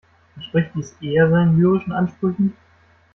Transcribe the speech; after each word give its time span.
Entspricht 0.35 0.71
dies 0.73 0.95
eher 0.99 1.29
seinen 1.29 1.59
lyrischen 1.59 1.91
Ansprüchen? 1.93 2.55